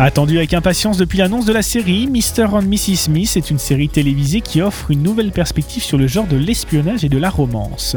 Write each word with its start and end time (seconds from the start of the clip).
Attendu 0.00 0.38
avec 0.38 0.54
impatience 0.54 0.96
depuis 0.96 1.18
l'annonce 1.18 1.44
de 1.44 1.52
la 1.52 1.62
série, 1.62 2.06
Mr. 2.06 2.44
and 2.52 2.62
Mrs. 2.62 2.94
Smith 2.94 3.36
est 3.36 3.50
une 3.50 3.58
série 3.58 3.88
télévisée 3.88 4.42
qui 4.42 4.62
offre 4.62 4.92
une 4.92 5.02
nouvelle 5.02 5.32
perspective 5.32 5.82
sur 5.82 5.98
le 5.98 6.06
genre 6.06 6.28
de 6.28 6.36
l'espionnage 6.36 7.04
et 7.04 7.08
de 7.08 7.18
la 7.18 7.30
romance. 7.30 7.96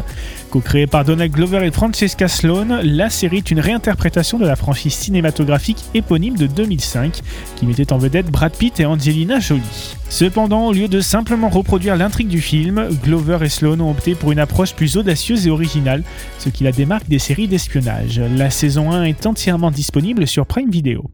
Co-créée 0.49 0.87
par 0.87 1.05
Donald 1.05 1.31
Glover 1.31 1.63
et 1.63 1.69
Francesca 1.69 2.27
Sloan, 2.27 2.79
la 2.81 3.11
série 3.11 3.37
est 3.37 3.51
une 3.51 3.59
réinterprétation 3.59 4.39
de 4.39 4.47
la 4.47 4.55
franchise 4.55 4.95
cinématographique 4.95 5.77
éponyme 5.93 6.37
de 6.37 6.47
2005 6.47 7.21
qui 7.57 7.67
mettait 7.67 7.93
en 7.93 7.99
vedette 7.99 8.31
Brad 8.31 8.53
Pitt 8.53 8.79
et 8.79 8.85
Angelina 8.87 9.39
Jolie. 9.39 9.95
Cependant, 10.09 10.65
au 10.65 10.73
lieu 10.73 10.87
de 10.87 11.01
simplement 11.01 11.49
reproduire 11.49 11.95
l'intrigue 11.95 12.29
du 12.29 12.41
film, 12.41 12.89
Glover 13.03 13.37
et 13.43 13.49
Sloan 13.49 13.79
ont 13.79 13.91
opté 13.91 14.15
pour 14.15 14.31
une 14.31 14.39
approche 14.39 14.73
plus 14.73 14.97
audacieuse 14.97 15.45
et 15.45 15.51
originale, 15.51 16.01
ce 16.39 16.49
qui 16.49 16.63
la 16.63 16.71
démarque 16.71 17.07
des 17.07 17.19
séries 17.19 17.47
d'espionnage. 17.47 18.19
La 18.35 18.49
saison 18.49 18.91
1 18.91 19.03
est 19.03 19.27
entièrement 19.27 19.69
disponible 19.69 20.25
sur 20.25 20.47
Prime 20.47 20.71
Video. 20.71 21.11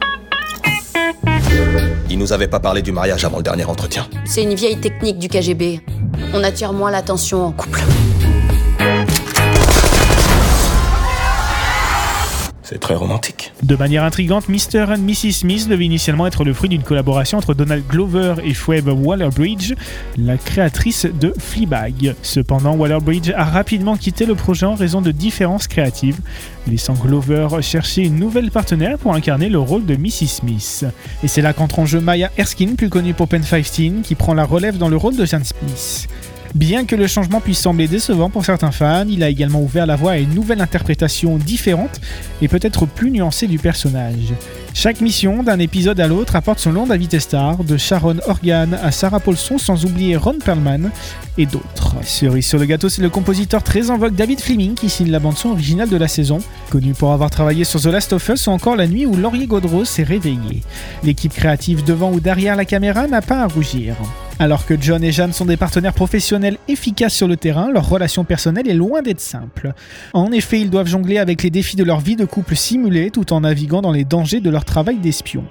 Il 2.10 2.20
nous 2.20 2.34
avait 2.34 2.48
pas 2.48 2.60
parlé 2.60 2.82
du 2.82 2.92
mariage 2.92 3.26
avant 3.26 3.38
le 3.38 3.44
dernier 3.44 3.66
entretien. 3.66 4.08
C'est 4.26 4.44
une 4.44 4.56
vieille 4.56 4.78
technique 4.80 5.20
du 5.20 5.28
KGB. 5.28 5.82
On 6.34 6.44
attire 6.44 6.74
moins 6.74 6.92
l'attention 6.92 7.46
en 7.46 7.52
couple. 7.52 7.82
C'est 12.70 12.80
très 12.80 12.96
romantique. 12.96 13.54
De 13.64 13.78
manière 13.78 14.04
intrigante, 14.04 14.50
Mr. 14.50 14.88
and 14.90 14.98
Mrs. 14.98 15.32
Smith 15.32 15.70
devait 15.70 15.86
initialement 15.86 16.28
être 16.28 16.44
le 16.44 16.54
fruit 16.54 16.68
d'une 16.68 16.84
collaboration 16.84 17.38
entre 17.38 17.54
Donald 17.54 17.88
Glover 17.88 18.36
et 18.44 18.54
Phoebe 18.54 18.90
Waller-Bridge, 18.90 19.74
la 20.18 20.36
créatrice 20.36 21.06
de 21.06 21.34
Fleabag. 21.40 22.16
Cependant, 22.24 22.76
Waller-Bridge 22.76 23.32
a 23.34 23.46
rapidement 23.46 23.96
quitté 23.96 24.26
le 24.26 24.36
projet 24.36 24.66
en 24.66 24.76
raison 24.76 25.00
de 25.00 25.12
différences 25.12 25.70
créatives, 25.70 26.20
laissant 26.68 26.96
Glover 26.96 27.48
chercher 27.62 28.04
une 28.04 28.20
nouvelle 28.20 28.52
partenaire 28.52 28.98
pour 28.98 29.14
incarner 29.14 29.48
le 29.48 29.60
rôle 29.60 29.86
de 29.86 29.96
Mrs. 29.96 30.28
Smith. 30.28 30.86
Et 31.24 31.30
c'est 31.30 31.42
là 31.42 31.54
qu'entre 31.54 31.80
en 31.80 31.86
jeu 31.86 32.02
Maya 32.02 32.32
Erskine, 32.38 32.76
plus 32.76 32.90
connue 32.90 33.14
pour 33.14 33.30
Pen 33.30 33.44
15, 33.50 34.02
qui 34.04 34.16
prend 34.16 34.34
la 34.34 34.44
relève 34.44 34.78
dans 34.78 34.90
le 34.90 34.98
rôle 34.98 35.16
de 35.16 35.24
Jan 35.24 35.40
Smith. 35.46 36.10
Bien 36.58 36.86
que 36.86 36.96
le 36.96 37.06
changement 37.06 37.40
puisse 37.40 37.60
sembler 37.60 37.88
décevant 37.88 38.32
pour 38.32 38.44
certains 38.44 38.72
fans, 38.72 39.06
il 39.08 39.22
a 39.22 39.30
également 39.30 39.62
ouvert 39.62 39.86
la 39.86 39.96
voie 39.96 40.14
à 40.14 40.18
une 40.18 40.34
nouvelle 40.34 40.60
interprétation 40.60 41.38
différente 41.38 42.02
et 42.42 42.48
peut-être 42.48 42.88
plus 42.88 43.12
nuancée 43.12 43.46
du 43.46 43.60
personnage. 43.60 44.34
Chaque 44.74 45.00
mission, 45.00 45.44
d'un 45.44 45.60
épisode 45.60 46.00
à 46.00 46.08
l'autre, 46.08 46.36
apporte 46.36 46.58
son 46.58 46.72
long 46.72 46.88
David 46.88 47.20
Star, 47.20 47.64
de 47.64 47.78
Sharon 47.78 48.18
Organ 48.26 48.76
à 48.82 48.92
Sarah 48.92 49.20
Paulson, 49.20 49.60
sans 49.60 49.86
oublier 49.86 50.18
Ron 50.18 50.40
Perlman 50.44 50.90
et 51.38 51.46
d'autres. 51.46 51.96
Cerise 52.02 52.48
sur 52.48 52.58
le 52.58 52.66
gâteau, 52.66 52.90
c'est 52.90 53.04
le 53.04 53.12
compositeur 53.12 53.62
très 53.62 53.92
en 53.92 54.00
vogue 54.00 54.16
David 54.16 54.40
Fleming 54.40 54.74
qui 54.74 54.90
signe 54.90 55.12
la 55.12 55.20
bande-son 55.20 55.50
originale 55.50 55.90
de 55.90 55.98
la 55.98 56.08
saison, 56.08 56.40
connu 56.72 56.94
pour 56.96 57.14
avoir 57.14 57.30
travaillé 57.30 57.66
sur 57.66 57.80
The 57.80 57.86
Last 57.86 58.14
of 58.14 58.30
Us 58.30 58.48
ou 58.48 58.50
encore 58.50 58.76
la 58.76 58.88
nuit 58.88 59.06
où 59.06 59.16
Laurier 59.16 59.46
Godreau 59.46 59.86
s'est 59.86 60.02
réveillé. 60.02 60.64
L'équipe 61.04 61.34
créative 61.34 61.84
devant 61.84 62.12
ou 62.12 62.20
derrière 62.20 62.56
la 62.56 62.66
caméra 62.66 63.06
n'a 63.06 63.22
pas 63.22 63.44
à 63.44 63.48
rougir. 63.48 63.96
Alors 64.40 64.68
que 64.68 64.76
John 64.80 65.04
et 65.04 65.12
Jeanne 65.12 65.34
sont 65.34 65.46
des 65.46 65.58
partenaires 65.58 65.94
professionnels 65.94 66.58
efficaces 66.68 67.16
sur 67.16 67.28
le 67.28 67.38
terrain, 67.38 67.72
leur 67.72 67.90
relation 67.90 68.24
personnelle 68.24 68.70
est 68.70 68.76
loin 68.76 69.02
d'être 69.02 69.20
simple. 69.20 69.74
En 70.14 70.32
effet, 70.32 70.62
ils 70.62 70.70
doivent 70.70 70.88
jongler 70.88 71.18
avec 71.18 71.42
les 71.42 71.50
défis 71.50 71.76
de 71.76 71.84
leur 71.84 72.02
vie 72.02 72.16
de 72.16 72.26
couple 72.26 72.56
simulée 72.56 73.10
tout 73.10 73.34
en 73.34 73.42
naviguant 73.42 73.82
dans 73.82 73.92
les 73.92 74.06
dangers 74.06 74.40
de 74.40 74.52
leur 74.52 74.64
travail 74.64 74.98
d'espion. 74.98 75.44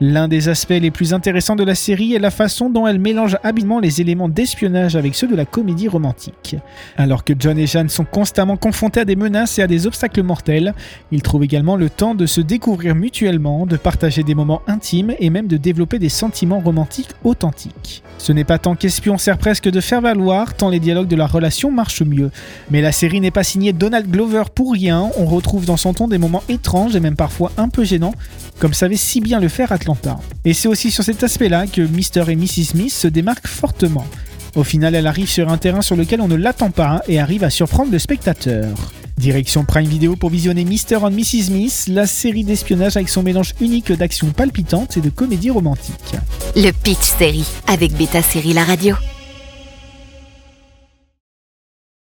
L'un 0.00 0.28
des 0.28 0.50
aspects 0.50 0.78
les 0.78 0.90
plus 0.90 1.14
intéressants 1.14 1.56
de 1.56 1.64
la 1.64 1.74
série 1.74 2.12
est 2.12 2.18
la 2.18 2.30
façon 2.30 2.68
dont 2.68 2.86
elle 2.86 2.98
mélange 2.98 3.38
habilement 3.42 3.80
les 3.80 4.02
éléments 4.02 4.28
d'espionnage 4.28 4.94
avec 4.94 5.14
ceux 5.14 5.26
de 5.26 5.34
la 5.34 5.46
comédie 5.46 5.88
romantique. 5.88 6.56
Alors 6.98 7.24
que 7.24 7.32
John 7.38 7.58
et 7.58 7.66
Jeanne 7.66 7.88
sont 7.88 8.04
constamment 8.04 8.58
confrontés 8.58 9.00
à 9.00 9.04
des 9.06 9.16
menaces 9.16 9.58
et 9.58 9.62
à 9.62 9.66
des 9.66 9.86
obstacles 9.86 10.22
mortels, 10.22 10.74
ils 11.10 11.22
trouvent 11.22 11.44
également 11.44 11.76
le 11.76 11.88
temps 11.88 12.14
de 12.14 12.26
se 12.26 12.42
découvrir 12.42 12.94
mutuellement, 12.94 13.64
de 13.64 13.78
partager 13.78 14.22
des 14.22 14.34
moments 14.34 14.60
intimes 14.66 15.14
et 15.18 15.30
même 15.30 15.46
de 15.46 15.56
développer 15.56 15.98
des 15.98 16.10
sentiments 16.10 16.60
romantiques 16.60 17.12
authentiques. 17.24 18.02
Ce 18.26 18.32
n'est 18.32 18.42
pas 18.42 18.58
tant 18.58 18.74
qu'espion 18.74 19.18
sert 19.18 19.38
presque 19.38 19.70
de 19.70 19.80
faire 19.80 20.00
valoir, 20.00 20.54
tant 20.54 20.68
les 20.68 20.80
dialogues 20.80 21.06
de 21.06 21.14
la 21.14 21.28
relation 21.28 21.70
marchent 21.70 22.02
mieux. 22.02 22.32
Mais 22.72 22.80
la 22.80 22.90
série 22.90 23.20
n'est 23.20 23.30
pas 23.30 23.44
signée 23.44 23.72
Donald 23.72 24.10
Glover 24.10 24.42
pour 24.52 24.72
rien, 24.72 25.12
on 25.16 25.26
retrouve 25.26 25.64
dans 25.64 25.76
son 25.76 25.94
ton 25.94 26.08
des 26.08 26.18
moments 26.18 26.42
étranges 26.48 26.96
et 26.96 26.98
même 26.98 27.14
parfois 27.14 27.52
un 27.56 27.68
peu 27.68 27.84
gênants, 27.84 28.16
comme 28.58 28.74
savait 28.74 28.96
si 28.96 29.20
bien 29.20 29.38
le 29.38 29.46
faire 29.46 29.70
Atlanta. 29.70 30.18
Et 30.44 30.54
c'est 30.54 30.66
aussi 30.66 30.90
sur 30.90 31.04
cet 31.04 31.22
aspect-là 31.22 31.68
que 31.68 31.82
Mr. 31.82 32.28
et 32.28 32.34
Mrs. 32.34 32.70
Smith 32.70 32.92
se 32.92 33.06
démarquent 33.06 33.46
fortement. 33.46 34.08
Au 34.56 34.64
final, 34.64 34.96
elle 34.96 35.06
arrive 35.06 35.28
sur 35.28 35.48
un 35.48 35.56
terrain 35.56 35.80
sur 35.80 35.94
lequel 35.94 36.20
on 36.20 36.26
ne 36.26 36.34
l'attend 36.34 36.70
pas 36.72 37.02
et 37.06 37.20
arrive 37.20 37.44
à 37.44 37.50
surprendre 37.50 37.92
le 37.92 38.00
spectateur. 38.00 38.74
Direction 39.18 39.64
Prime 39.64 39.88
Video 39.88 40.14
pour 40.14 40.30
visionner 40.30 40.64
Mr. 40.64 41.02
and 41.02 41.10
Mrs. 41.10 41.44
Smith, 41.44 41.84
la 41.88 42.06
série 42.06 42.44
d'espionnage 42.44 42.96
avec 42.96 43.08
son 43.08 43.22
mélange 43.22 43.54
unique 43.60 43.92
d'action 43.92 44.28
palpitante 44.30 44.96
et 44.96 45.00
de 45.00 45.10
comédie 45.10 45.50
romantique. 45.50 46.14
Le 46.54 46.70
Pitch 46.70 47.16
Série 47.18 47.46
avec 47.66 47.92
Beta 47.94 48.22
Série 48.22 48.52
La 48.52 48.64
Radio. 48.64 48.94